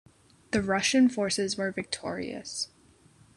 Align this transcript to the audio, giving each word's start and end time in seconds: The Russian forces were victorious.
The 0.49 0.63
Russian 0.63 1.09
forces 1.09 1.57
were 1.59 1.71
victorious. 1.71 2.69